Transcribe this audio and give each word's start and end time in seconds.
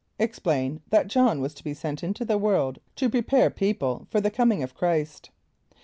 Explain 0.17 0.81
that 0.89 1.07
J[)o]hn 1.07 1.41
was 1.41 1.53
to 1.53 1.63
be 1.63 1.75
sent 1.75 2.03
into 2.03 2.25
the 2.25 2.39
world 2.39 2.79
to 2.95 3.07
prepare 3.07 3.51
people 3.51 4.07
for 4.09 4.19
the 4.19 4.31
coming 4.31 4.63
of 4.63 4.73
Chr[=i]st. 4.73 5.29